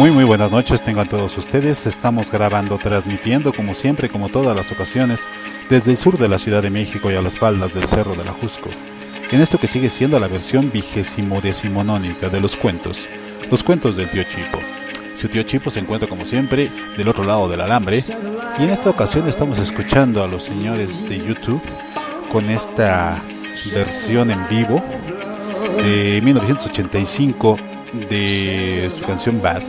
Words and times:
Muy 0.00 0.10
muy 0.12 0.24
buenas 0.24 0.50
noches 0.50 0.80
tengan 0.80 1.10
todos 1.10 1.36
ustedes. 1.36 1.86
Estamos 1.86 2.30
grabando, 2.30 2.78
transmitiendo 2.78 3.52
como 3.52 3.74
siempre, 3.74 4.08
como 4.08 4.30
todas 4.30 4.56
las 4.56 4.72
ocasiones, 4.72 5.28
desde 5.68 5.90
el 5.90 5.98
sur 5.98 6.16
de 6.16 6.26
la 6.26 6.38
Ciudad 6.38 6.62
de 6.62 6.70
México 6.70 7.10
y 7.10 7.16
a 7.16 7.20
las 7.20 7.38
faldas 7.38 7.74
del 7.74 7.86
Cerro 7.86 8.14
de 8.14 8.24
la 8.24 8.32
Jusco. 8.32 8.70
En 9.30 9.42
esto 9.42 9.58
que 9.58 9.66
sigue 9.66 9.90
siendo 9.90 10.18
la 10.18 10.26
versión 10.26 10.72
vigésimo 10.72 11.42
decimonónica 11.42 12.30
de 12.30 12.40
los 12.40 12.56
cuentos, 12.56 13.06
los 13.50 13.62
cuentos 13.62 13.96
del 13.96 14.08
tío 14.08 14.22
Chipo. 14.22 14.58
Su 15.18 15.28
tío 15.28 15.42
Chipo 15.42 15.68
se 15.68 15.80
encuentra 15.80 16.08
como 16.08 16.24
siempre 16.24 16.70
del 16.96 17.06
otro 17.06 17.22
lado 17.22 17.46
del 17.50 17.60
alambre 17.60 18.02
y 18.58 18.62
en 18.62 18.70
esta 18.70 18.88
ocasión 18.88 19.28
estamos 19.28 19.58
escuchando 19.58 20.24
a 20.24 20.28
los 20.28 20.44
señores 20.44 21.06
de 21.06 21.18
YouTube 21.18 21.60
con 22.32 22.48
esta 22.48 23.22
versión 23.74 24.30
en 24.30 24.48
vivo 24.48 24.82
de 25.76 26.22
1985 26.24 27.58
de 27.92 28.90
su 28.94 29.02
canción 29.02 29.42
Bad. 29.42 29.62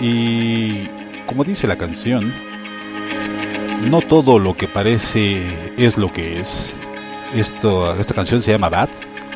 Y 0.00 0.88
como 1.26 1.44
dice 1.44 1.66
la 1.66 1.76
canción, 1.76 2.32
no 3.90 4.00
todo 4.00 4.38
lo 4.38 4.56
que 4.56 4.68
parece 4.68 5.46
es 5.76 5.96
lo 5.96 6.12
que 6.12 6.40
es. 6.40 6.74
Esto, 7.34 7.98
esta 7.98 8.14
canción 8.14 8.40
se 8.42 8.52
llama 8.52 8.68
Bad 8.68 8.88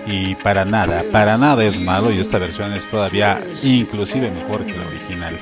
y 0.07 0.35
para 0.37 0.65
nada, 0.65 1.05
para 1.13 1.37
nada 1.37 1.65
es 1.65 1.79
malo 1.81 2.11
y 2.11 2.19
esta 2.19 2.39
versión 2.39 2.73
es 2.73 2.89
todavía 2.89 3.41
inclusive 3.63 4.31
mejor 4.31 4.65
que 4.65 4.77
la 4.77 4.87
original. 4.87 5.37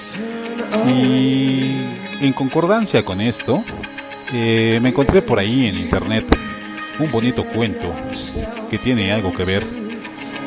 Y 0.89 1.85
en 2.21 2.33
concordancia 2.33 3.05
con 3.05 3.21
esto, 3.21 3.63
eh, 4.33 4.79
me 4.83 4.89
encontré 4.89 5.23
por 5.23 5.39
ahí 5.39 5.67
en 5.67 5.77
internet 5.77 6.27
un 6.99 7.11
bonito 7.11 7.45
cuento 7.45 7.95
que 8.71 8.79
tiene 8.79 9.13
algo 9.13 9.33
que 9.33 9.45
ver 9.45 9.65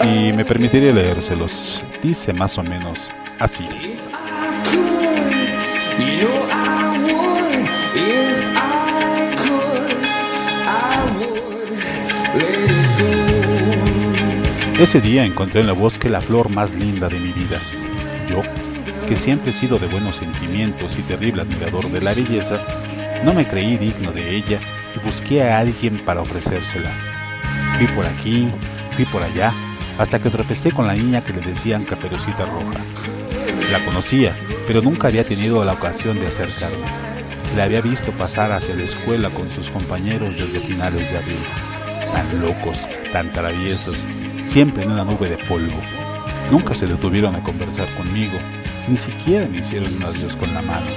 y 0.04 0.34
me 0.34 0.46
permitiría 0.46 0.92
leérselos. 0.92 1.84
Dice 2.02 2.34
más 2.34 2.58
o 2.58 2.64
menos 2.64 3.12
así. 3.40 3.68
Ese 14.80 15.02
día 15.02 15.26
encontré 15.26 15.60
en 15.60 15.68
la 15.68 15.74
bosque 15.74 16.08
la 16.08 16.22
flor 16.22 16.48
más 16.48 16.74
linda 16.74 17.10
de 17.10 17.20
mi 17.20 17.34
vida. 17.34 17.58
Yo, 18.30 18.44
que 19.06 19.18
siempre 19.18 19.52
he 19.52 19.54
sido 19.54 19.78
de 19.78 19.88
buenos 19.88 20.16
sentimientos 20.16 20.98
y 20.98 21.02
terrible 21.02 21.42
admirador 21.42 21.92
de 21.92 22.00
la 22.00 22.14
belleza, 22.14 22.62
no 23.26 23.34
me 23.34 23.46
creí 23.46 23.78
digno 23.78 24.14
de 24.14 24.38
ella 24.38 24.58
y 24.96 25.06
busqué 25.06 25.44
a 25.44 25.60
alguien 25.60 26.00
para 26.06 26.22
ofrecérsela. 26.22 26.90
Fui 27.78 27.88
por 27.88 28.06
aquí, 28.06 28.50
fui 28.96 29.04
por 29.04 29.22
allá, 29.22 29.54
hasta 29.98 30.22
que 30.22 30.30
tropecé 30.30 30.72
con 30.72 30.88
la 30.88 30.94
niña 30.94 31.26
que 31.26 31.34
le 31.34 31.42
decían 31.42 31.84
Caperucita 31.84 32.46
Roja. 32.46 32.80
La 33.74 33.84
conocía, 33.84 34.34
pero 34.66 34.82
nunca 34.82 35.10
había 35.10 35.28
tenido 35.28 35.66
la 35.66 35.74
ocasión 35.74 36.18
de 36.18 36.28
acercarme. 36.28 36.88
La 37.58 37.66
había 37.66 37.82
visto 37.82 38.14
pasar 38.14 38.54
hacia 38.54 38.76
la 38.76 38.84
escuela 38.84 39.30
con 39.30 39.50
sus 39.50 39.70
compañeros 39.72 40.38
desde 40.38 40.62
finales 40.62 41.12
de 41.12 41.18
abril. 41.18 41.44
Tan 42.14 42.40
locos, 42.40 42.88
tan 43.12 43.30
traviesos, 43.34 44.08
siempre 44.44 44.84
en 44.84 44.92
una 44.92 45.06
nube 45.06 45.30
de 45.30 45.38
polvo. 45.38 45.78
Nunca 46.52 46.74
se 46.74 46.88
detuvieron 46.88 47.36
a 47.36 47.44
conversar 47.44 47.94
conmigo, 47.96 48.38
ni 48.88 48.98
siquiera 48.98 49.48
me 49.48 49.60
hicieron 49.60 49.94
un 49.96 50.04
adiós 50.04 50.36
con 50.36 50.54
la 50.54 50.62
mano. 50.62 50.88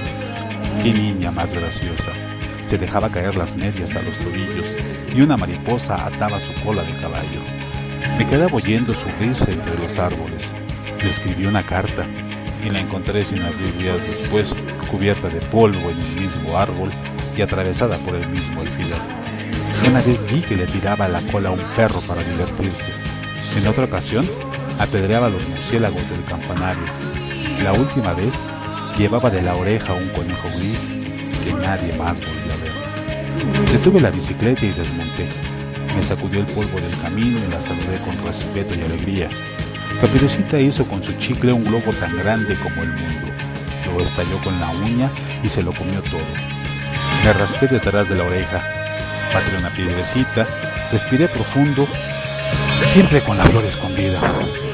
Qué 0.81 0.93
niña 0.93 1.31
más 1.31 1.53
graciosa. 1.53 2.11
Se 2.65 2.77
dejaba 2.77 3.09
caer 3.09 3.35
las 3.35 3.55
medias 3.55 3.95
a 3.95 4.01
los 4.01 4.17
tobillos 4.17 4.75
y 5.13 5.21
una 5.21 5.37
mariposa 5.37 6.05
ataba 6.05 6.39
su 6.39 6.53
cola 6.65 6.83
de 6.83 6.95
caballo. 6.97 7.41
Me 8.17 8.25
quedaba 8.25 8.53
oyendo 8.53 8.93
su 8.93 9.05
risa 9.19 9.45
entre 9.51 9.77
los 9.77 9.97
árboles. 9.97 10.51
Le 11.01 11.09
escribí 11.09 11.45
una 11.45 11.65
carta 11.65 12.05
y 12.65 12.69
la 12.69 12.79
encontré 12.79 13.25
sin 13.25 13.41
abrir 13.41 13.77
días 13.77 14.01
después, 14.07 14.55
cubierta 14.89 15.29
de 15.29 15.39
polvo 15.39 15.89
en 15.89 15.99
el 15.99 16.21
mismo 16.21 16.57
árbol 16.57 16.91
y 17.37 17.41
atravesada 17.41 17.97
por 17.97 18.15
el 18.15 18.27
mismo 18.29 18.61
alfiler. 18.61 18.99
Una 19.87 20.01
vez 20.01 20.25
vi 20.25 20.41
que 20.41 20.55
le 20.55 20.65
tiraba 20.65 21.07
la 21.07 21.21
cola 21.31 21.49
a 21.49 21.51
un 21.51 21.63
perro 21.75 21.99
para 22.07 22.23
divertirse. 22.23 23.12
En 23.57 23.67
otra 23.67 23.85
ocasión, 23.85 24.25
apedreaba 24.79 25.29
los 25.29 25.47
murciélagos 25.47 26.09
del 26.09 26.23
campanario. 26.25 26.83
La 27.63 27.73
última 27.73 28.13
vez, 28.13 28.49
llevaba 28.97 29.29
de 29.29 29.41
la 29.41 29.55
oreja 29.55 29.93
un 29.93 30.09
conejo 30.09 30.47
gris 30.49 30.91
que 31.43 31.53
nadie 31.53 31.93
más 31.93 32.19
volvió 32.19 32.53
a 32.53 32.57
ver. 32.57 33.71
Detuve 33.71 34.01
la 34.01 34.11
bicicleta 34.11 34.65
y 34.65 34.71
desmonté. 34.71 35.27
Me 35.95 36.03
sacudió 36.03 36.39
el 36.39 36.45
polvo 36.47 36.79
del 36.79 36.99
camino 37.01 37.39
y 37.45 37.51
la 37.51 37.61
saludé 37.61 37.97
con 38.05 38.25
respeto 38.25 38.73
y 38.73 38.81
alegría. 38.81 39.29
Caperucita 40.01 40.59
hizo 40.59 40.85
con 40.85 41.03
su 41.03 41.13
chicle 41.13 41.53
un 41.53 41.63
globo 41.63 41.91
tan 41.99 42.17
grande 42.17 42.57
como 42.57 42.83
el 42.83 42.89
mundo. 42.89 43.27
Lo 43.93 44.01
estalló 44.03 44.41
con 44.43 44.59
la 44.59 44.69
uña 44.69 45.11
y 45.43 45.49
se 45.49 45.61
lo 45.61 45.73
comió 45.73 46.01
todo. 46.01 46.19
Me 47.23 47.33
rasqué 47.33 47.67
detrás 47.67 48.09
de 48.09 48.15
la 48.15 48.23
oreja, 48.23 48.61
pateé 49.31 49.57
una 49.57 49.69
piedrecita, 49.69 50.47
respiré 50.91 51.27
profundo, 51.27 51.87
siempre 52.85 53.23
con 53.23 53.37
la 53.37 53.45
flor 53.45 53.65
escondida. 53.65 54.19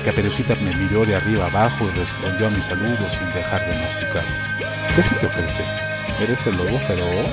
Caperucita 0.04 0.56
me 0.56 0.76
miró 0.76 1.06
de 1.06 1.16
arriba 1.16 1.46
abajo 1.46 1.86
y 1.86 1.98
respondió 1.98 2.48
a 2.48 2.50
mi 2.50 2.62
saludo 2.62 3.10
sin 3.18 3.34
dejar 3.34 3.62
de 3.62 3.82
masticar. 3.82 4.24
¿Qué 4.96 5.04
se 5.04 5.16
te 5.16 5.26
ofrece? 5.26 5.64
¿Eres 6.22 6.46
el 6.48 6.58
lobo 6.58 6.80
feroz? 6.80 7.30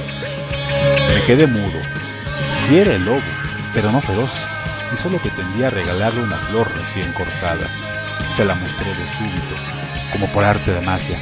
Me 1.15 1.23
quedé 1.25 1.47
mudo. 1.47 1.81
Sí 2.69 2.79
era 2.79 2.95
el 2.95 3.05
lobo, 3.05 3.21
pero 3.75 3.91
no 3.91 4.01
feroz 4.01 4.47
y 4.93 4.97
solo 4.97 5.19
pretendía 5.19 5.71
regalarle 5.71 6.23
una 6.23 6.37
flor 6.37 6.71
recién 6.77 7.13
cortada. 7.13 7.67
Se 8.37 8.45
la 8.45 8.55
mostré 8.55 8.89
de 8.89 9.07
súbito, 9.09 9.57
como 10.13 10.29
por 10.29 10.45
arte 10.45 10.73
de 10.73 10.81
magia. 10.81 11.19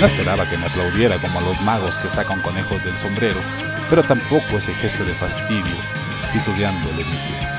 No 0.00 0.06
esperaba 0.06 0.48
que 0.48 0.56
me 0.56 0.66
aplaudiera 0.66 1.18
como 1.18 1.38
a 1.40 1.42
los 1.42 1.60
magos 1.60 1.98
que 1.98 2.08
sacan 2.08 2.40
conejos 2.40 2.82
del 2.84 2.96
sombrero, 2.96 3.40
pero 3.88 4.02
tampoco 4.02 4.58
ese 4.58 4.74
gesto 4.74 5.04
de 5.04 5.12
fastidio. 5.12 5.76
Titubeando 6.32 6.88
le 6.92 7.04
dije, 7.04 7.49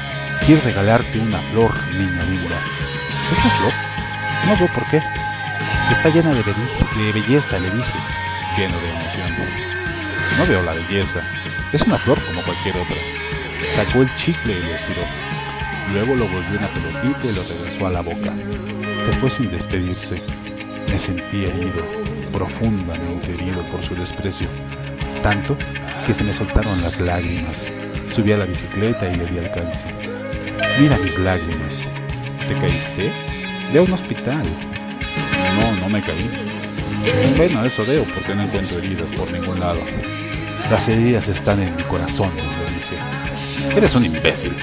quiero 0.46 0.62
regalarte 0.62 1.19
una 1.19 1.40
flor, 1.52 1.72
niña 1.94 2.24
linda. 2.24 2.59
¿Esta 3.31 3.50
flor? 3.50 3.74
No 4.47 4.57
veo 4.57 4.74
por 4.74 4.85
qué. 4.90 5.02
Está 5.91 6.09
llena 6.09 6.34
de, 6.34 6.44
de 6.44 7.12
belleza, 7.13 7.59
le 7.59 7.69
dije, 7.69 8.00
lleno 8.57 8.79
de 8.79 8.90
emoción. 8.90 9.31
No 10.38 10.46
veo 10.47 10.63
la 10.63 10.74
belleza. 10.74 11.22
Es 11.72 11.81
una 11.84 11.97
flor 12.00 12.19
como 12.25 12.41
cualquier 12.44 12.78
otra. 12.78 12.96
Sacó 13.75 14.02
el 14.02 14.16
chicle 14.16 14.53
y 14.53 14.62
lo 14.62 14.75
estiró. 14.75 15.02
Luego 15.94 16.16
lo 16.16 16.28
volvió 16.28 16.58
una 16.58 16.68
pelotita 16.68 17.28
y 17.28 17.35
lo 17.35 17.44
regresó 17.44 17.88
a 17.88 17.91
la 17.91 18.02
boca. 18.02 18.34
Se 19.06 19.12
fue 19.13 19.29
sin 19.29 19.52
despedirse. 19.52 20.22
Me 20.88 21.00
sentí 21.00 21.46
herido, 21.46 21.85
profundamente 22.31 23.34
herido 23.34 23.63
por 23.69 23.81
su 23.81 23.96
desprecio. 23.96 24.47
Tanto 25.22 25.58
que 26.06 26.13
se 26.13 26.23
me 26.23 26.34
soltaron 26.34 26.81
las 26.81 27.00
lágrimas. 27.00 27.58
Subí 28.13 28.31
a 28.31 28.38
la 28.38 28.46
bicicleta 28.46 29.09
y 29.09 29.16
le 29.16 29.25
di 29.25 29.38
alcance. 29.38 29.85
Mira 30.80 30.98
mis 30.98 31.20
lágrimas. 31.20 31.86
¿Te 32.48 32.56
caíste? 32.56 33.12
Ve 33.72 33.80
un 33.80 33.92
hospital. 33.92 34.44
No, 35.60 35.76
no 35.76 35.90
me 35.90 36.02
caí. 36.02 36.30
Bueno, 37.38 37.64
eso 37.66 37.84
veo 37.86 38.04
porque 38.04 38.36
no 38.36 38.44
encuentro 38.44 38.78
heridas 38.80 39.12
por 39.14 39.32
ningún 39.32 39.60
lado. 39.60 39.80
Las 40.70 40.88
heridas 40.90 41.28
están 41.28 41.62
en 41.62 41.76
mi 41.76 41.84
corazón, 41.84 42.32
le 42.36 42.44
dije. 42.44 43.78
Eres 43.78 43.96
un 43.96 44.06
imbécil. 44.06 44.56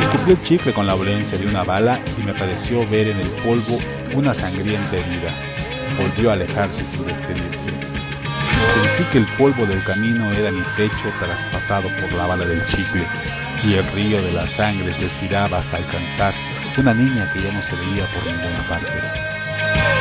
Escupí 0.00 0.30
el 0.32 0.42
chicle 0.42 0.72
con 0.72 0.86
la 0.86 0.94
violencia 0.94 1.38
de 1.38 1.46
una 1.46 1.64
bala 1.64 2.00
y 2.18 2.22
me 2.22 2.34
pareció 2.34 2.88
ver 2.88 3.08
en 3.08 3.18
el 3.18 3.28
polvo 3.28 3.78
una 4.14 4.34
sangrienta 4.34 4.96
herida. 4.96 5.32
Volvió 5.98 6.30
a 6.30 6.34
alejarse 6.34 6.84
sin 6.84 7.06
despedirse. 7.06 7.70
Sentí 7.70 9.04
que 9.12 9.18
el 9.18 9.26
polvo 9.36 9.66
del 9.66 9.82
camino 9.84 10.30
era 10.32 10.50
mi 10.50 10.62
pecho 10.76 11.12
traspasado 11.18 11.88
por 12.00 12.12
la 12.12 12.26
bala 12.26 12.46
del 12.46 12.64
chicle 12.66 13.04
y 13.64 13.74
el 13.74 13.84
río 13.88 14.22
de 14.22 14.32
la 14.32 14.46
sangre 14.46 14.94
se 14.94 15.06
estiraba 15.06 15.58
hasta 15.58 15.76
alcanzar 15.78 16.34
una 16.76 16.94
niña 16.94 17.30
que 17.32 17.42
ya 17.42 17.52
no 17.52 17.60
se 17.60 17.74
veía 17.74 18.06
por 18.14 18.24
ninguna 18.24 18.62
parte. 18.68 18.92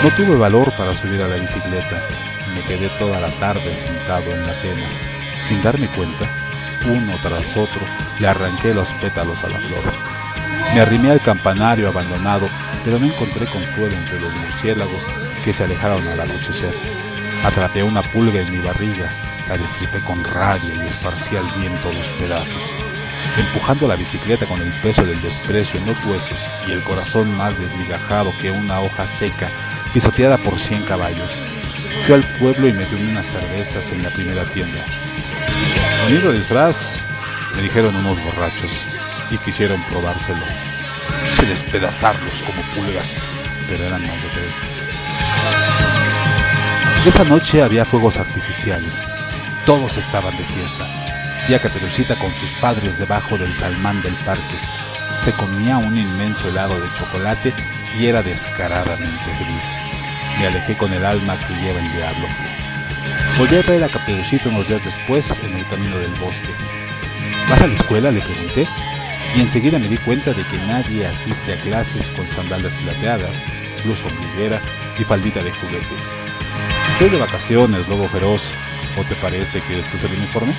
No 0.04 0.12
tuve 0.12 0.36
valor 0.36 0.72
para 0.78 0.94
subir 0.94 1.22
a 1.24 1.28
la 1.28 1.38
bicicleta. 1.38 2.04
Me 2.54 2.62
quedé 2.62 2.88
toda 3.00 3.20
la 3.20 3.30
tarde 3.40 3.74
sentado 3.74 4.32
en 4.32 4.46
la 4.46 4.54
pena. 4.62 4.88
Sin 5.42 5.62
darme 5.62 5.88
cuenta, 5.90 6.26
uno 6.86 7.16
tras 7.24 7.58
otro, 7.58 7.82
le 8.20 8.28
arranqué 8.28 8.74
los 8.74 8.90
pétalos 8.94 9.44
a 9.44 9.50
la 9.50 9.58
flor. 9.58 9.94
Me 10.74 10.82
arrimé 10.82 11.12
al 11.12 11.22
campanario 11.22 11.90
abandonado, 11.90 12.48
pero 12.86 13.00
no 13.00 13.08
encontré 13.08 13.48
consuelo 13.48 13.96
entre 13.96 14.20
los 14.20 14.34
murciélagos 14.36 15.04
que 15.44 15.54
se 15.54 15.64
alejaron 15.64 16.08
al 16.08 16.20
anochecer. 16.20 16.74
Atrapé 17.44 17.82
una 17.82 18.04
pulga 18.04 18.40
en 18.40 18.52
mi 18.52 18.60
barriga, 18.60 19.10
la 19.50 19.58
destripé 19.58 20.00
con 20.02 20.24
rabia 20.24 20.76
y 20.76 20.88
esparcí 20.88 21.36
al 21.36 21.50
viento 21.60 21.92
los 21.92 22.10
pedazos. 22.10 22.64
Empujando 23.36 23.88
la 23.88 23.96
bicicleta 23.96 24.46
con 24.46 24.62
el 24.62 24.72
peso 24.82 25.04
del 25.04 25.22
desprecio 25.22 25.80
en 25.80 25.88
los 25.88 26.04
huesos 26.06 26.52
y 26.68 26.72
el 26.72 26.82
corazón 26.84 27.36
más 27.36 27.58
desmigajado 27.60 28.34
que 28.40 28.52
una 28.52 28.80
hoja 28.80 29.06
seca, 29.08 29.50
pisoteada 29.94 30.38
por 30.38 30.58
cien 30.58 30.84
caballos, 30.84 31.42
fui 32.06 32.16
al 32.16 32.24
pueblo 32.40 32.68
y 32.68 32.74
me 32.74 32.86
tomé 32.86 33.10
unas 33.10 33.28
cervezas 33.28 33.92
en 33.92 34.04
la 34.04 34.10
primera 34.10 34.44
tienda. 34.46 34.84
Bonito 36.06 36.32
disfraz, 36.32 37.02
me 37.56 37.62
dijeron 37.62 37.96
unos 37.96 38.24
borrachos 38.24 38.96
y 39.30 39.38
quisieron 39.38 39.82
probárselo. 39.84 40.44
Quise 41.30 41.46
despedazarlos 41.46 42.44
como 42.44 42.62
pulgas, 42.74 43.16
pero 43.68 43.84
eran 43.84 44.02
más 44.02 44.24
de 44.24 44.30
tres. 44.30 44.56
Esa 47.06 47.24
noche 47.24 47.62
había 47.62 47.86
fuegos 47.86 48.18
artificiales. 48.18 49.08
Todos 49.66 49.98
estaban 49.98 50.36
de 50.36 50.44
fiesta. 50.44 51.07
Y 51.50 51.54
a 51.54 51.60
Caperucita 51.60 52.16
con 52.16 52.34
sus 52.34 52.52
padres 52.60 52.98
debajo 52.98 53.38
del 53.38 53.56
salmán 53.56 54.02
del 54.02 54.16
parque. 54.26 54.58
Se 55.24 55.32
comía 55.32 55.78
un 55.78 55.98
inmenso 55.98 56.50
helado 56.50 56.80
de 56.80 56.88
chocolate 56.98 57.54
y 57.98 58.08
era 58.08 58.22
descaradamente 58.22 59.24
feliz. 59.38 59.64
Me 60.40 60.48
alejé 60.48 60.76
con 60.76 60.92
el 60.94 61.06
alma 61.06 61.38
que 61.48 61.54
lleva 61.56 61.80
el 61.80 61.92
diablo. 61.94 62.28
Volví 63.38 63.56
a 63.56 63.62
ver 63.62 63.84
a 63.84 63.88
Caperucita 63.88 64.50
unos 64.50 64.68
días 64.68 64.84
después 64.84 65.32
en 65.42 65.56
el 65.56 65.66
camino 65.68 65.98
del 65.98 66.12
bosque. 66.16 66.50
¿Vas 67.50 67.62
a 67.62 67.68
la 67.68 67.74
escuela? 67.74 68.12
le 68.12 68.20
pregunté. 68.20 68.68
Y 69.36 69.40
enseguida 69.40 69.80
me 69.80 69.88
di 69.88 69.98
cuenta 69.98 70.34
de 70.34 70.44
que 70.44 70.58
nadie 70.68 71.06
asiste 71.06 71.54
a 71.54 71.58
clases 71.62 72.10
con 72.10 72.28
sandalias 72.28 72.76
plateadas, 72.76 73.44
blusa 73.86 74.08
ombliguera 74.08 74.60
y 75.00 75.04
faldita 75.06 75.42
de 75.44 75.52
juguete. 75.52 75.96
Estoy 76.90 77.10
de 77.10 77.20
vacaciones, 77.20 77.88
lobo 77.88 78.10
feroz. 78.10 78.52
¿O 78.98 79.04
te 79.04 79.16
parece 79.16 79.62
que 79.62 79.80
este 79.80 79.96
es 79.96 80.04
el 80.06 80.14
uniforme? 80.14 80.54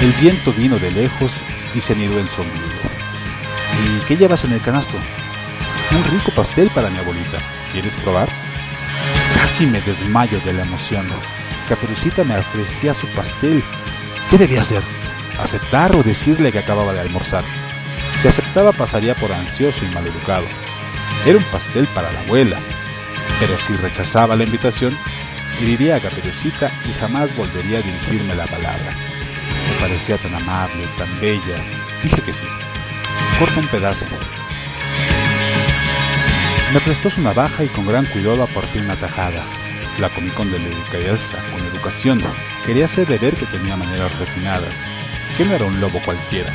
El 0.00 0.12
viento 0.14 0.50
vino 0.54 0.78
de 0.78 0.90
lejos 0.90 1.42
y 1.74 1.80
se 1.82 1.92
anidó 1.92 2.18
en 2.18 2.26
su. 2.26 2.40
¿Y 2.40 4.06
qué 4.08 4.16
llevas 4.16 4.44
en 4.44 4.52
el 4.52 4.60
canasto? 4.62 4.96
Un 5.90 6.04
rico 6.04 6.32
pastel 6.34 6.70
para 6.70 6.88
mi 6.88 6.98
abuelita. 6.98 7.38
¿Quieres 7.70 7.94
probar? 7.96 8.26
Casi 9.34 9.66
me 9.66 9.82
desmayo 9.82 10.40
de 10.40 10.54
la 10.54 10.62
emoción. 10.62 11.06
Caperucita 11.68 12.24
me 12.24 12.38
ofrecía 12.38 12.94
su 12.94 13.06
pastel. 13.08 13.62
¿Qué 14.30 14.38
debía 14.38 14.62
hacer? 14.62 14.82
¿Aceptar 15.38 15.94
o 15.94 16.02
decirle 16.02 16.50
que 16.50 16.60
acababa 16.60 16.94
de 16.94 17.00
almorzar? 17.00 17.44
Si 18.20 18.28
aceptaba 18.28 18.72
pasaría 18.72 19.14
por 19.14 19.30
ansioso 19.30 19.84
y 19.84 19.94
maleducado. 19.94 20.46
Era 21.26 21.36
un 21.36 21.44
pastel 21.44 21.86
para 21.88 22.10
la 22.10 22.20
abuela. 22.20 22.58
Pero 23.38 23.58
si 23.58 23.74
rechazaba 23.74 24.34
la 24.34 24.44
invitación, 24.44 24.96
heriría 25.60 25.96
a 25.96 26.00
Caperucita 26.00 26.70
y 26.88 26.98
jamás 26.98 27.36
volvería 27.36 27.80
a 27.80 27.82
dirigirme 27.82 28.34
la 28.34 28.46
palabra. 28.46 29.09
Parecía 29.80 30.18
tan 30.18 30.34
amable, 30.34 30.86
tan 30.98 31.20
bella. 31.20 31.56
Dije 32.02 32.20
que 32.22 32.34
sí. 32.34 32.46
Corta 33.38 33.60
un 33.60 33.68
pedazo. 33.68 34.04
Me 36.72 36.80
prestó 36.80 37.10
su 37.10 37.20
navaja 37.20 37.64
y 37.64 37.68
con 37.68 37.86
gran 37.86 38.06
cuidado 38.06 38.42
aparté 38.42 38.78
una 38.78 38.96
tajada. 38.96 39.42
La 39.98 40.08
comí 40.10 40.30
con 40.30 40.52
delicadeza, 40.52 41.36
con 41.50 41.66
educación. 41.66 42.22
Quería 42.64 42.84
hacer 42.84 43.06
de 43.06 43.18
ver 43.18 43.34
que 43.34 43.46
tenía 43.46 43.76
maneras 43.76 44.16
refinadas, 44.18 44.76
que 45.36 45.44
no 45.44 45.54
era 45.54 45.64
un 45.64 45.80
lobo 45.80 46.00
cualquiera. 46.04 46.54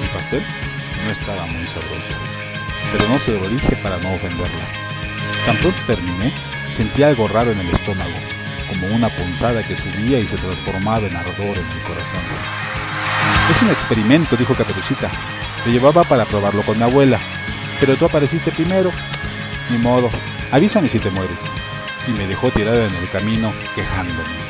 Mi 0.00 0.08
pastel 0.08 0.42
no 1.04 1.10
estaba 1.12 1.46
muy 1.46 1.64
sabroso, 1.66 2.14
pero 2.92 3.08
no 3.08 3.18
se 3.18 3.38
lo 3.38 3.48
dije 3.48 3.76
para 3.76 3.98
no 3.98 4.14
ofenderla. 4.14 4.64
Tan 5.46 5.56
pronto 5.58 5.78
terminé, 5.86 6.32
sentí 6.72 7.02
algo 7.02 7.28
raro 7.28 7.52
en 7.52 7.60
el 7.60 7.68
estómago, 7.68 8.18
como 8.68 8.86
una 8.88 9.08
punzada 9.08 9.62
que 9.62 9.76
subía 9.76 10.18
y 10.18 10.26
se 10.26 10.36
transformaba 10.36 11.06
en 11.06 11.16
ardor 11.16 11.56
en 11.56 11.68
mi 11.68 11.80
corazón. 11.86 12.20
Es 13.50 13.60
un 13.62 13.70
experimento, 13.70 14.36
dijo 14.36 14.54
Caperucita. 14.54 15.10
Te 15.64 15.70
llevaba 15.70 16.04
para 16.04 16.24
probarlo 16.24 16.62
con 16.62 16.78
mi 16.78 16.84
abuela, 16.84 17.18
pero 17.80 17.96
tú 17.96 18.06
apareciste 18.06 18.50
primero. 18.50 18.90
Ni 19.70 19.78
modo, 19.78 20.10
avísame 20.50 20.88
si 20.88 20.98
te 20.98 21.10
mueres. 21.10 21.40
Y 22.08 22.12
me 22.12 22.26
dejó 22.26 22.50
tirada 22.50 22.86
en 22.86 22.94
el 22.94 23.08
camino 23.10 23.52
quejándome. 23.74 24.44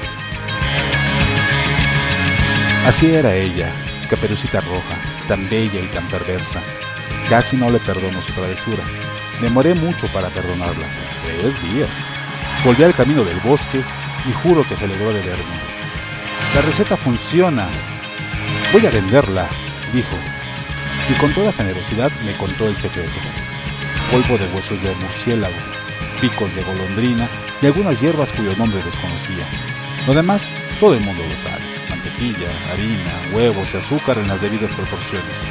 Así 2.87 3.11
era 3.11 3.35
ella, 3.35 3.73
Caperucita 4.11 4.61
Roja, 4.61 4.97
tan 5.27 5.49
bella 5.49 5.81
y 5.81 5.87
tan 5.87 6.07
perversa. 6.09 6.61
Casi 7.29 7.57
no 7.57 7.71
le 7.71 7.79
perdono 7.81 8.21
su 8.21 8.33
travesura. 8.33 8.83
Demoré 9.41 9.75
mucho 9.75 10.07
para 10.09 10.29
perdonarla, 10.29 10.87
tres 11.25 11.63
días. 11.63 11.89
Volví 12.65 12.83
al 12.83 12.95
camino 12.95 13.25
del 13.25 13.41
bosque 13.41 13.83
y 14.29 14.33
juro 14.33 14.65
que 14.65 14.77
se 14.77 14.85
alegró 14.85 15.13
de 15.13 15.21
verme. 15.21 15.75
La 16.55 16.63
receta 16.63 16.97
funciona. 16.97 17.67
Voy 18.73 18.87
a 18.87 18.91
venderla, 18.91 19.49
dijo. 19.93 20.17
Y 21.09 21.13
con 21.15 21.33
toda 21.33 21.53
generosidad 21.53 22.11
me 22.25 22.35
contó 22.37 22.67
el 22.67 22.77
secreto. 22.77 23.11
Polvo 24.11 24.39
de 24.39 24.47
huesos 24.55 24.83
de 24.83 24.95
murciélago, 24.95 25.55
picos 26.21 26.55
de 26.55 26.63
golondrina 26.63 27.29
y 27.61 27.67
algunas 27.67 28.01
hierbas 28.01 28.33
cuyo 28.33 28.55
nombre 28.57 28.83
desconocía. 28.83 29.45
Lo 30.07 30.15
demás, 30.15 30.45
todo 30.81 30.95
el 30.95 31.01
mundo 31.01 31.23
lo 31.29 31.37
sabe. 31.37 31.63
Mantequilla, 31.91 32.49
harina, 32.71 33.35
huevos 33.35 33.75
y 33.75 33.77
azúcar 33.77 34.19
en 34.19 34.29
las 34.29 34.41
debidas 34.41 34.73
proporciones. 34.73 35.49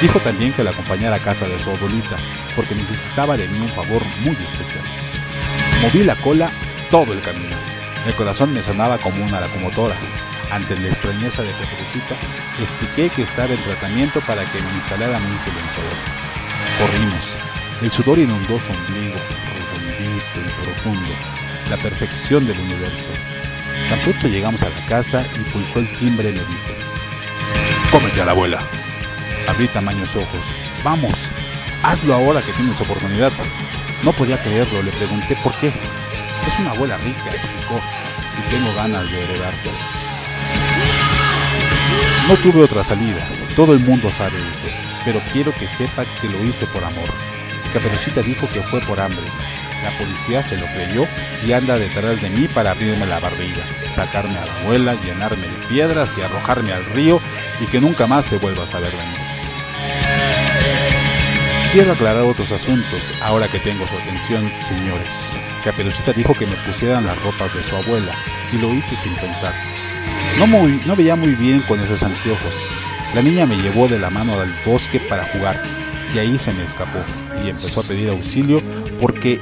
Dijo 0.00 0.18
también 0.20 0.52
que 0.52 0.64
la 0.64 0.70
acompañara 0.70 1.16
a 1.16 1.20
casa 1.20 1.46
de 1.46 1.58
su 1.58 1.70
abuelita, 1.70 2.16
porque 2.56 2.74
necesitaba 2.74 3.36
de 3.36 3.48
mí 3.48 3.60
un 3.60 3.70
favor 3.70 4.02
muy 4.22 4.34
especial. 4.34 4.84
Moví 5.82 6.04
la 6.04 6.16
cola 6.16 6.50
todo 6.90 7.12
el 7.12 7.20
camino. 7.20 7.73
El 8.06 8.14
corazón 8.14 8.52
me 8.52 8.62
sonaba 8.62 8.98
como 8.98 9.24
una 9.24 9.40
locomotora. 9.40 9.96
Ante 10.50 10.78
la 10.78 10.88
extrañeza 10.88 11.42
de 11.42 11.52
Caperucita, 11.52 12.14
expliqué 12.60 13.08
que 13.08 13.22
estaba 13.22 13.54
en 13.54 13.62
tratamiento 13.62 14.20
para 14.20 14.44
que 14.44 14.60
me 14.60 14.74
instalaran 14.74 15.24
un 15.24 15.38
silenciador. 15.38 15.96
Corrimos. 16.78 17.38
El 17.82 17.90
sudor 17.90 18.18
inundó 18.18 18.60
su 18.60 18.72
ombligo, 18.72 19.16
redondito 19.54 20.40
y 20.40 20.64
profundo, 20.64 21.14
la 21.70 21.76
perfección 21.78 22.46
del 22.46 22.58
universo. 22.60 23.10
Tan 23.88 23.98
pronto 24.00 24.28
llegamos 24.28 24.62
a 24.62 24.68
la 24.68 24.86
casa 24.86 25.24
y 25.34 25.50
pulsó 25.50 25.78
el 25.78 25.88
timbre 25.96 26.28
y 26.28 26.32
me 26.32 26.38
dijo: 26.38 27.90
Cómete 27.90 28.20
a 28.20 28.26
la 28.26 28.32
abuela. 28.32 28.60
Abrí 29.48 29.66
tamaños 29.68 30.14
ojos. 30.14 30.44
Vamos, 30.84 31.30
hazlo 31.82 32.14
ahora 32.14 32.42
que 32.42 32.52
tienes 32.52 32.80
oportunidad. 32.80 33.32
No 34.02 34.12
podía 34.12 34.42
creerlo, 34.42 34.82
le 34.82 34.92
pregunté 34.92 35.36
por 35.42 35.54
qué. 35.54 35.72
Es 36.54 36.60
una 36.60 36.70
abuela 36.70 36.96
rica, 36.98 37.30
explicó, 37.30 37.80
y 38.38 38.48
tengo 38.48 38.72
ganas 38.74 39.10
de 39.10 39.24
heredarte. 39.24 39.70
No 42.28 42.36
tuve 42.36 42.62
otra 42.62 42.84
salida, 42.84 43.26
todo 43.56 43.72
el 43.72 43.80
mundo 43.80 44.08
sabe 44.12 44.38
eso, 44.52 44.66
pero 45.04 45.20
quiero 45.32 45.52
que 45.52 45.66
sepa 45.66 46.04
que 46.20 46.28
lo 46.28 46.44
hice 46.44 46.64
por 46.68 46.84
amor. 46.84 47.08
Caperucita 47.72 48.22
dijo 48.22 48.48
que 48.54 48.62
fue 48.62 48.80
por 48.82 49.00
hambre. 49.00 49.24
La 49.82 49.98
policía 49.98 50.44
se 50.44 50.56
lo 50.56 50.66
creyó 50.66 51.08
y 51.44 51.50
anda 51.50 51.76
detrás 51.76 52.22
de 52.22 52.30
mí 52.30 52.46
para 52.46 52.70
abrirme 52.70 53.04
la 53.04 53.18
barriga, 53.18 53.64
sacarme 53.92 54.38
a 54.38 54.46
la 54.46 54.54
abuela, 54.60 54.94
llenarme 55.02 55.48
de 55.48 55.66
piedras 55.68 56.16
y 56.16 56.22
arrojarme 56.22 56.72
al 56.72 56.84
río 56.84 57.20
y 57.60 57.66
que 57.66 57.80
nunca 57.80 58.06
más 58.06 58.26
se 58.26 58.38
vuelva 58.38 58.62
a 58.62 58.68
saber 58.68 58.92
de 58.92 58.98
mí. 58.98 59.33
Quiero 61.74 61.90
aclarar 61.90 62.22
otros 62.22 62.52
asuntos 62.52 63.12
ahora 63.20 63.48
que 63.48 63.58
tengo 63.58 63.84
su 63.88 63.96
atención, 63.96 64.48
señores. 64.54 65.36
Caperucita 65.64 66.12
dijo 66.12 66.32
que 66.32 66.46
me 66.46 66.54
pusieran 66.58 67.04
las 67.04 67.20
ropas 67.20 67.52
de 67.52 67.64
su 67.64 67.74
abuela 67.74 68.14
y 68.52 68.58
lo 68.58 68.72
hice 68.72 68.94
sin 68.94 69.12
pensar. 69.16 69.52
No, 70.38 70.46
no 70.46 70.94
veía 70.94 71.16
muy 71.16 71.34
bien 71.34 71.62
con 71.62 71.80
esos 71.80 72.04
anteojos. 72.04 72.64
La 73.12 73.22
niña 73.22 73.44
me 73.44 73.56
llevó 73.56 73.88
de 73.88 73.98
la 73.98 74.08
mano 74.08 74.38
al 74.38 74.54
bosque 74.64 75.00
para 75.00 75.24
jugar 75.24 75.60
y 76.14 76.20
ahí 76.20 76.38
se 76.38 76.52
me 76.52 76.62
escapó 76.62 77.00
y 77.44 77.48
empezó 77.48 77.80
a 77.80 77.82
pedir 77.82 78.08
auxilio 78.10 78.62
porque 79.00 79.40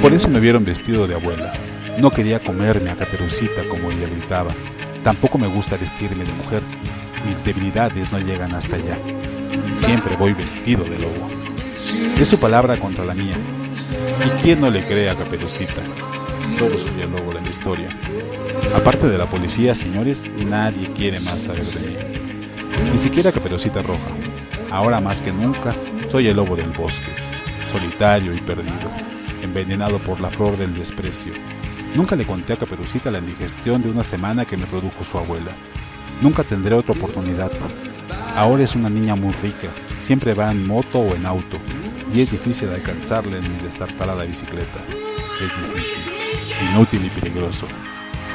por 0.00 0.12
eso 0.12 0.28
me 0.28 0.38
vieron 0.38 0.64
vestido 0.64 1.08
de 1.08 1.16
abuela. 1.16 1.52
No 1.98 2.10
quería 2.10 2.40
comerme 2.40 2.90
a 2.90 2.96
Caperucita 2.96 3.68
como 3.68 3.90
ella 3.90 4.08
gritaba. 4.08 4.50
Tampoco 5.02 5.38
me 5.38 5.46
gusta 5.46 5.76
vestirme 5.76 6.24
de 6.24 6.32
mujer. 6.32 6.62
Mis 7.26 7.44
debilidades 7.44 8.10
no 8.10 8.18
llegan 8.18 8.54
hasta 8.54 8.76
allá. 8.76 8.98
Siempre 9.68 10.16
voy 10.16 10.32
vestido 10.32 10.84
de 10.84 10.98
lobo. 10.98 11.30
Es 12.18 12.28
su 12.28 12.40
palabra 12.40 12.76
contra 12.78 13.04
la 13.04 13.14
mía. 13.14 13.36
¿Y 14.24 14.42
quién 14.42 14.60
no 14.60 14.70
le 14.70 14.86
cree 14.86 15.10
a 15.10 15.14
Caperucita? 15.14 15.82
Todo 16.58 16.74
el 16.74 17.10
lobo 17.10 17.34
de 17.34 17.40
la 17.40 17.48
historia. 17.48 17.88
Aparte 18.74 19.08
de 19.08 19.18
la 19.18 19.26
policía, 19.26 19.74
señores, 19.74 20.24
nadie 20.24 20.90
quiere 20.92 21.20
más 21.20 21.42
saber 21.42 21.64
de 21.64 21.80
mí. 21.80 21.96
Ni 22.92 22.98
siquiera 22.98 23.32
Caperucita 23.32 23.82
Roja. 23.82 24.10
Ahora 24.70 25.00
más 25.00 25.20
que 25.20 25.32
nunca, 25.32 25.74
soy 26.08 26.28
el 26.28 26.36
lobo 26.36 26.56
del 26.56 26.70
bosque, 26.70 27.10
solitario 27.70 28.34
y 28.34 28.40
perdido, 28.40 28.90
envenenado 29.42 29.98
por 29.98 30.20
la 30.20 30.30
flor 30.30 30.56
del 30.56 30.74
desprecio. 30.74 31.32
Nunca 31.94 32.16
le 32.16 32.24
conté 32.24 32.54
a 32.54 32.56
Caperucita 32.56 33.10
la 33.10 33.18
indigestión 33.18 33.82
de 33.82 33.90
una 33.90 34.02
semana 34.02 34.46
que 34.46 34.56
me 34.56 34.66
produjo 34.66 35.04
su 35.04 35.18
abuela. 35.18 35.52
Nunca 36.22 36.42
tendré 36.42 36.74
otra 36.74 36.94
oportunidad. 36.94 37.50
Ahora 38.34 38.62
es 38.62 38.74
una 38.74 38.88
niña 38.88 39.14
muy 39.14 39.34
rica, 39.42 39.68
siempre 39.98 40.32
va 40.32 40.50
en 40.50 40.66
moto 40.66 41.00
o 41.00 41.14
en 41.14 41.26
auto, 41.26 41.58
y 42.14 42.22
es 42.22 42.30
difícil 42.30 42.70
alcanzarla 42.70 43.36
en 43.36 43.42
mi 43.42 43.62
destartalada 43.62 44.24
bicicleta. 44.24 44.80
Es 45.44 45.56
difícil, 45.56 46.14
inútil 46.70 47.04
y 47.04 47.10
peligroso. 47.10 47.66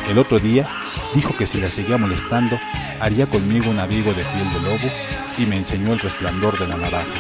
El 0.08 0.20
otro 0.20 0.38
día 0.38 0.68
dijo 1.16 1.36
que 1.36 1.48
si 1.48 1.60
la 1.60 1.68
seguía 1.68 1.98
molestando, 1.98 2.60
haría 3.02 3.26
conmigo 3.26 3.72
un 3.72 3.80
abrigo 3.80 4.14
de 4.14 4.24
piel 4.24 4.54
de 4.54 4.62
lobo 4.62 4.94
y 5.38 5.46
me 5.48 5.58
enseñó 5.58 5.94
el 5.94 6.00
resplandor 6.00 6.60
de 6.60 6.68
la 6.68 6.78
navaja. 6.78 7.14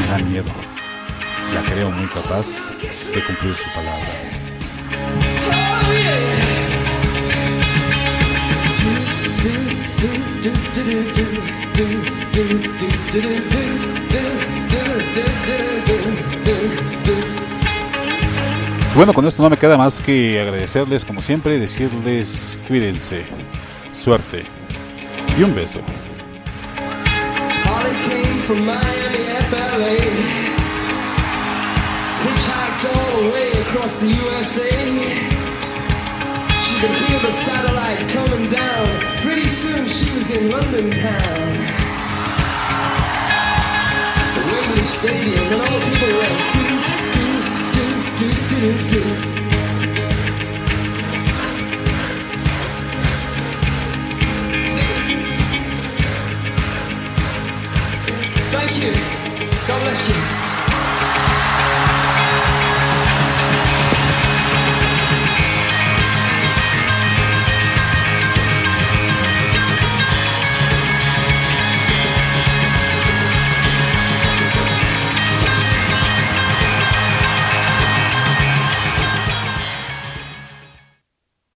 Me 0.00 0.06
da 0.06 0.18
miedo. 0.18 0.52
La 1.52 1.62
creo 1.62 1.90
muy 1.90 2.06
capaz 2.06 2.46
de 3.12 3.24
cumplir 3.24 3.54
su 3.54 3.68
palabra. 3.74 4.31
Bueno, 18.94 19.14
con 19.14 19.26
esto 19.26 19.42
no 19.42 19.50
me 19.50 19.56
queda 19.56 19.76
más 19.76 20.00
que 20.00 20.40
agradecerles 20.40 21.04
como 21.04 21.22
siempre 21.22 21.54
y 21.54 21.58
decirles 21.60 22.58
cuídense, 22.66 23.24
suerte 23.92 24.44
y 25.38 25.42
un 25.44 25.54
beso. 25.54 25.80
the 38.12 38.31
in 40.34 40.50
London 40.50 40.90
town. 40.90 41.58
The 44.34 44.40
Wembley 44.50 44.84
Stadium, 44.84 45.52
and 45.52 45.60
all 45.60 45.78
the 45.78 45.84
people 45.86 46.18
went 46.18 46.52
do, 46.52 46.64
do, 47.12 47.26
do, 47.76 47.86
do, 48.18 48.28
do, 48.48 48.68
do. 48.90 49.02
Thank 58.52 58.72
you. 58.82 58.92
God 59.66 59.80
bless 59.82 60.08
you. 60.08 60.41